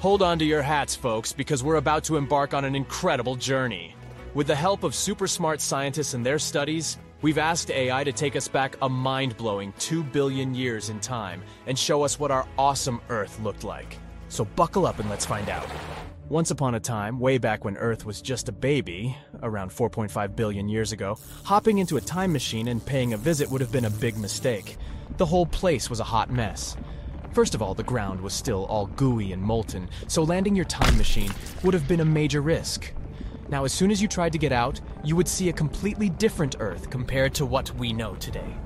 [0.00, 3.94] Hold on to your hats, folks, because we're about to embark on an incredible journey.
[4.32, 8.34] With the help of super smart scientists and their studies, we've asked AI to take
[8.34, 12.48] us back a mind blowing 2 billion years in time and show us what our
[12.56, 13.98] awesome Earth looked like.
[14.30, 15.66] So buckle up and let's find out.
[16.30, 20.70] Once upon a time, way back when Earth was just a baby, around 4.5 billion
[20.70, 23.90] years ago, hopping into a time machine and paying a visit would have been a
[23.90, 24.78] big mistake.
[25.18, 26.74] The whole place was a hot mess.
[27.32, 30.98] First of all, the ground was still all gooey and molten, so landing your time
[30.98, 31.30] machine
[31.62, 32.92] would have been a major risk.
[33.48, 36.56] Now, as soon as you tried to get out, you would see a completely different
[36.58, 38.56] Earth compared to what we know today.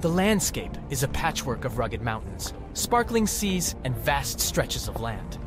[0.00, 5.38] The landscape is a patchwork of rugged mountains, sparkling seas, and vast stretches of land.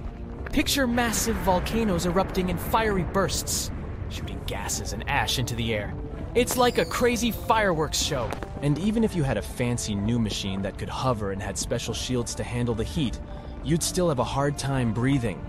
[0.52, 3.70] Picture massive volcanoes erupting in fiery bursts,
[4.10, 5.94] shooting gases and ash into the air.
[6.34, 8.30] It's like a crazy fireworks show.
[8.66, 11.94] And even if you had a fancy new machine that could hover and had special
[11.94, 13.20] shields to handle the heat,
[13.64, 15.40] you'd still have a hard time breathing.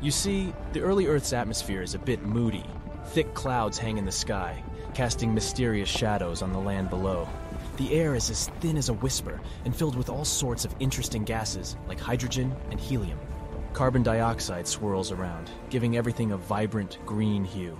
[0.00, 2.64] You see, the early Earth's atmosphere is a bit moody.
[3.06, 4.62] Thick clouds hang in the sky,
[4.94, 7.28] casting mysterious shadows on the land below.
[7.76, 11.24] The air is as thin as a whisper and filled with all sorts of interesting
[11.24, 13.18] gases like hydrogen and helium.
[13.72, 17.76] Carbon dioxide swirls around, giving everything a vibrant green hue.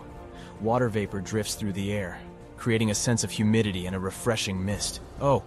[0.60, 2.18] Water vapor drifts through the air,
[2.56, 5.00] creating a sense of humidity and a refreshing mist.
[5.20, 5.42] Oh,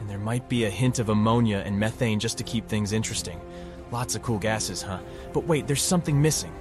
[0.00, 3.40] and there might be a hint of ammonia and methane just to keep things interesting.
[3.90, 5.00] Lots of cool gases, huh?
[5.32, 6.52] But wait, there's something missing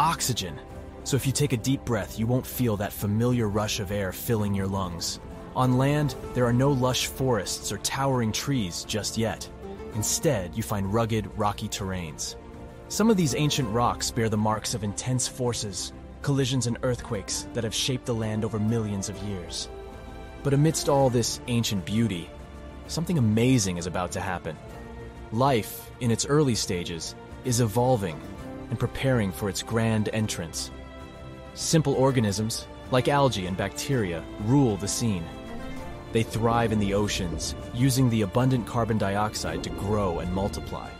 [0.00, 0.58] oxygen.
[1.04, 4.12] So if you take a deep breath, you won't feel that familiar rush of air
[4.12, 5.20] filling your lungs.
[5.54, 9.48] On land, there are no lush forests or towering trees just yet.
[9.94, 12.36] Instead, you find rugged, rocky terrains.
[12.88, 17.64] Some of these ancient rocks bear the marks of intense forces, collisions, and earthquakes that
[17.64, 19.68] have shaped the land over millions of years.
[20.42, 22.30] But amidst all this ancient beauty,
[22.86, 24.56] something amazing is about to happen.
[25.32, 28.20] Life, in its early stages, is evolving
[28.70, 30.70] and preparing for its grand entrance.
[31.54, 35.24] Simple organisms, like algae and bacteria, rule the scene.
[36.12, 40.90] They thrive in the oceans, using the abundant carbon dioxide to grow and multiply.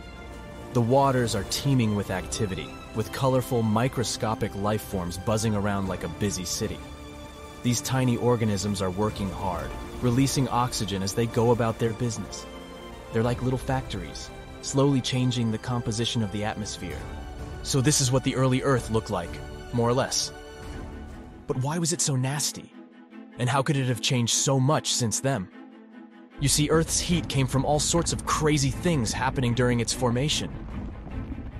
[0.73, 6.07] The waters are teeming with activity, with colorful microscopic life forms buzzing around like a
[6.07, 6.79] busy city.
[7.61, 9.69] These tiny organisms are working hard,
[10.01, 12.45] releasing oxygen as they go about their business.
[13.11, 14.29] They're like little factories,
[14.61, 16.99] slowly changing the composition of the atmosphere.
[17.63, 19.29] So, this is what the early Earth looked like,
[19.73, 20.31] more or less.
[21.47, 22.71] But why was it so nasty?
[23.39, 25.49] And how could it have changed so much since then?
[26.41, 30.51] You see, Earth's heat came from all sorts of crazy things happening during its formation.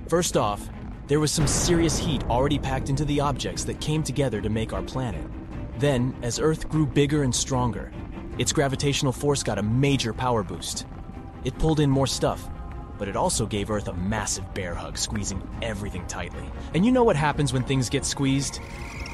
[0.08, 0.68] First off,
[1.06, 4.72] there was some serious heat already packed into the objects that came together to make
[4.72, 5.24] our planet.
[5.78, 7.92] Then, as Earth grew bigger and stronger,
[8.38, 10.84] its gravitational force got a major power boost.
[11.44, 12.50] It pulled in more stuff,
[12.98, 16.44] but it also gave Earth a massive bear hug, squeezing everything tightly.
[16.74, 18.58] And you know what happens when things get squeezed?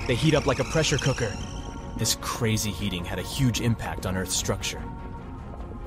[0.07, 1.33] They heat up like a pressure cooker.
[1.99, 4.83] This crazy heating had a huge impact on Earth's structure.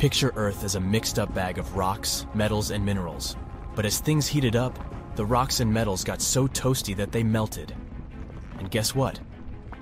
[0.02, 3.36] Picture Earth as a mixed up bag of rocks, metals, and minerals.
[3.76, 4.76] But as things heated up,
[5.16, 7.76] the rocks and metals got so toasty that they melted.
[8.58, 9.20] And guess what?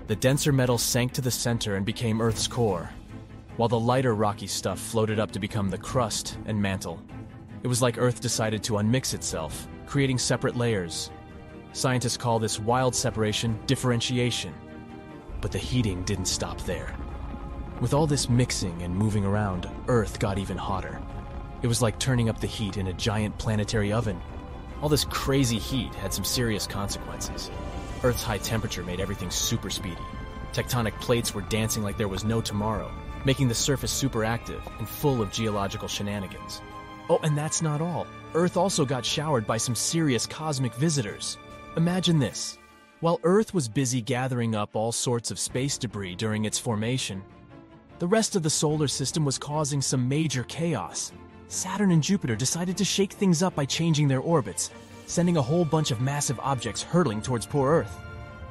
[0.07, 2.89] The denser metals sank to the center and became Earth's core,
[3.55, 7.01] while the lighter rocky stuff floated up to become the crust and mantle.
[7.63, 11.11] It was like Earth decided to unmix itself, creating separate layers.
[11.71, 14.53] Scientists call this wild separation differentiation.
[15.39, 16.93] But the heating didn't stop there.
[17.81, 21.01] With all this mixing and moving around, Earth got even hotter.
[21.61, 24.21] It was like turning up the heat in a giant planetary oven.
[24.81, 27.49] All this crazy heat had some serious consequences.
[28.03, 30.01] Earth's high temperature made everything super speedy.
[30.51, 32.91] Tectonic plates were dancing like there was no tomorrow,
[33.23, 36.61] making the surface super active and full of geological shenanigans.
[37.09, 38.07] Oh, and that's not all.
[38.33, 41.37] Earth also got showered by some serious cosmic visitors.
[41.77, 42.57] Imagine this.
[42.99, 47.23] While Earth was busy gathering up all sorts of space debris during its formation,
[47.99, 51.11] the rest of the solar system was causing some major chaos.
[51.49, 54.71] Saturn and Jupiter decided to shake things up by changing their orbits,
[55.05, 57.99] sending a whole bunch of massive objects hurtling towards poor Earth.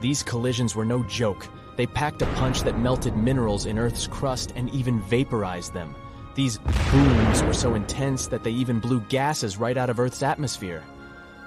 [0.03, 1.49] These collisions were no joke.
[1.77, 5.95] They packed a punch that melted minerals in Earth's crust and even vaporized them.
[6.35, 6.59] These
[6.93, 10.85] booms were so intense that they even blew gases right out of Earth's atmosphere.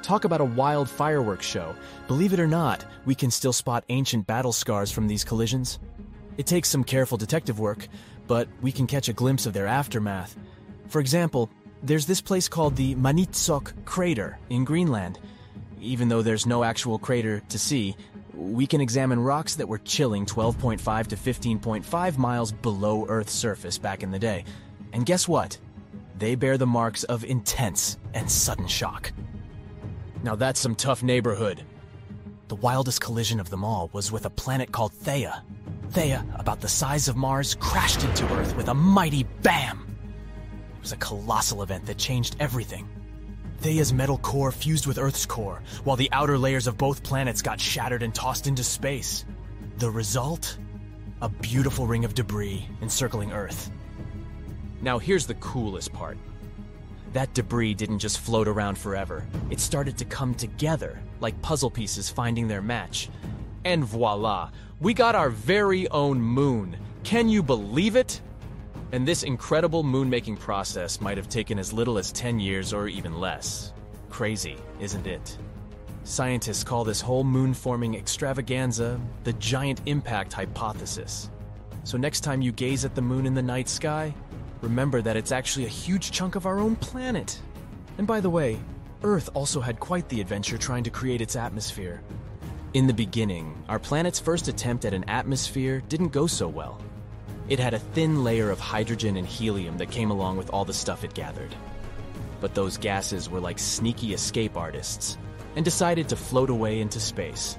[0.02, 1.76] Talk about a wild fireworks show.
[2.08, 5.78] Believe it or not, we can still spot ancient battle scars from these collisions.
[6.38, 7.88] It takes some careful detective work,
[8.28, 10.36] but we can catch a glimpse of their aftermath.
[10.88, 11.50] For example,
[11.84, 15.20] there's this place called the Maniitsoq Crater in Greenland.
[15.80, 17.96] Even though there's no actual crater to see,
[18.34, 24.04] we can examine rocks that were chilling 12.5 to 15.5 miles below Earth's surface back
[24.04, 24.46] in the day.
[24.94, 25.58] And guess what?
[26.18, 29.12] They bear the marks of intense and sudden shock.
[30.24, 31.64] Now that's some tough neighborhood.
[32.48, 35.42] The wildest collision of them all was with a planet called Theia.
[35.92, 39.98] Theia, about the size of Mars, crashed into Earth with a mighty BAM!
[40.78, 42.88] It was a colossal event that changed everything.
[43.62, 47.60] Theia's metal core fused with Earth's core, while the outer layers of both planets got
[47.60, 49.26] shattered and tossed into space.
[49.80, 50.58] The result?
[51.22, 53.70] A beautiful ring of debris encircling Earth.
[54.82, 56.18] Now, here's the coolest part
[57.12, 62.10] that debris didn't just float around forever, it started to come together, like puzzle pieces
[62.10, 63.10] finding their match.
[63.64, 64.50] And voila,
[64.80, 66.78] we got our very own moon.
[67.04, 68.20] Can you believe it?
[68.92, 72.88] And this incredible moon making process might have taken as little as 10 years or
[72.88, 73.74] even less.
[74.10, 75.38] Crazy, isn't it?
[76.04, 81.30] Scientists call this whole moon forming extravaganza the giant impact hypothesis.
[81.84, 84.14] So, next time you gaze at the moon in the night sky,
[84.62, 87.40] remember that it's actually a huge chunk of our own planet.
[87.98, 88.60] And by the way,
[89.04, 92.02] Earth also had quite the adventure trying to create its atmosphere.
[92.74, 96.80] In the beginning, our planet's first attempt at an atmosphere didn't go so well.
[97.50, 100.74] It had a thin layer of hydrogen and helium that came along with all the
[100.74, 101.54] stuff it gathered.
[102.40, 105.18] But those gases were like sneaky escape artists
[105.58, 107.58] and decided to float away into space.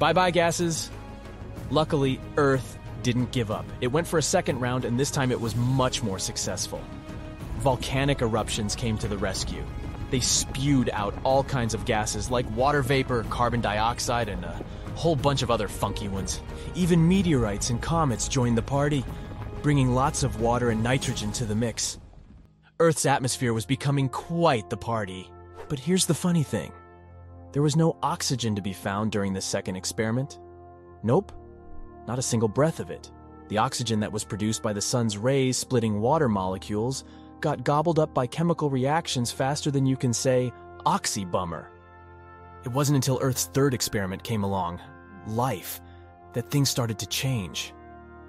[0.00, 0.90] Bye bye, gases!
[1.70, 3.66] Luckily, Earth didn't give up.
[3.80, 6.80] It went for a second round, and this time it was much more successful.
[7.58, 9.64] Volcanic eruptions came to the rescue.
[10.14, 14.62] They spewed out all kinds of gases like water vapor, carbon dioxide, and a
[14.94, 16.40] whole bunch of other funky ones.
[16.76, 19.04] Even meteorites and comets joined the party,
[19.60, 21.98] bringing lots of water and nitrogen to the mix.
[22.78, 25.28] Earth's atmosphere was becoming quite the party.
[25.68, 26.72] But here's the funny thing
[27.50, 30.38] there was no oxygen to be found during the second experiment.
[31.02, 31.32] Nope,
[32.06, 33.10] not a single breath of it.
[33.48, 37.02] The oxygen that was produced by the sun's rays splitting water molecules
[37.44, 40.50] got gobbled up by chemical reactions faster than you can say,
[40.86, 41.70] oxy bummer.
[42.64, 44.80] It wasn't until Earth's third experiment came along,
[45.26, 45.82] life,
[46.32, 47.74] that things started to change.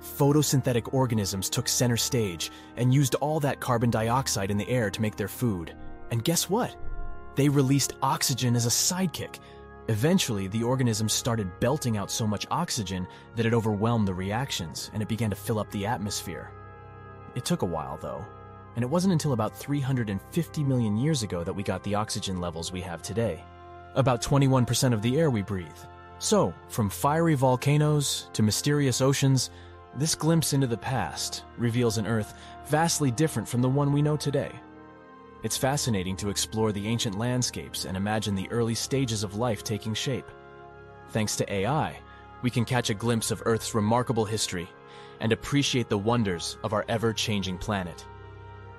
[0.01, 5.01] Photosynthetic organisms took center stage and used all that carbon dioxide in the air to
[5.01, 5.73] make their food.
[6.11, 6.75] And guess what?
[7.37, 9.39] They released oxygen as a sidekick.
[9.87, 13.07] Eventually, the organisms started belting out so much oxygen
[13.37, 16.51] that it overwhelmed the reactions and it began to fill up the atmosphere.
[17.33, 18.25] It took a while, though,
[18.75, 22.71] and it wasn't until about 350 million years ago that we got the oxygen levels
[22.71, 23.43] we have today.
[23.95, 25.67] About 21% of the air we breathe.
[26.19, 29.49] So, from fiery volcanoes to mysterious oceans,
[29.97, 32.33] this glimpse into the past reveals an Earth
[32.67, 34.51] vastly different from the one we know today.
[35.43, 39.93] It's fascinating to explore the ancient landscapes and imagine the early stages of life taking
[39.93, 40.25] shape.
[41.09, 41.97] Thanks to AI,
[42.41, 44.67] we can catch a glimpse of Earth's remarkable history
[45.19, 48.05] and appreciate the wonders of our ever changing planet.